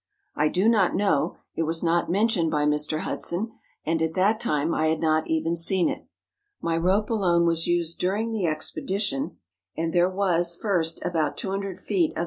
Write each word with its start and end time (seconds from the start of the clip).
I 0.35 0.47
do 0.47 0.67
not 0.67 0.95
know; 0.95 1.35
it 1.53 1.61
was 1.61 1.83
not 1.83 2.09
mentioned 2.09 2.49
by 2.49 2.65
Mr. 2.65 3.01
Hudson, 3.01 3.51
and 3.85 4.01
at 4.01 4.15
that 4.15 4.39
time 4.39 4.73
I 4.73 4.87
had 4.87 4.99
not 4.99 5.27
even 5.27 5.55
seen 5.55 5.89
it. 5.89 6.07
My 6.59 6.75
rope 6.75 7.11
alone 7.11 7.45
was 7.45 7.67
used 7.67 7.99
during 7.99 8.31
the 8.31 8.47
expedition, 8.47 9.37
and 9.77 9.93
there 9.93 10.09
was, 10.09 10.55
first, 10.59 11.05
about 11.05 11.37
200 11.37 11.79
feet 11.79 11.79
of 11.79 11.87
THE 11.87 11.99
MATTERHORN. 12.15 12.19